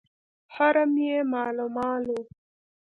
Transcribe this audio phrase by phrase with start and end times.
[0.53, 2.21] حرم یې مالامال وو.